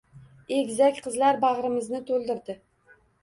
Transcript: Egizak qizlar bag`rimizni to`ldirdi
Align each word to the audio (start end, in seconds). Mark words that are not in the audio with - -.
Egizak 0.59 1.01
qizlar 1.07 1.37
bag`rimizni 1.45 2.01
to`ldirdi 2.09 2.57